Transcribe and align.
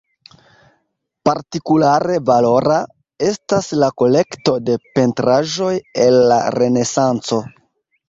Partikulare 1.29 2.15
valora, 2.31 2.79
estas 3.29 3.71
la 3.85 3.93
kolekto 4.05 4.57
de 4.71 4.81
pentraĵoj 4.99 5.73
el 6.09 6.23
la 6.35 6.45
Renesanco. 6.61 7.45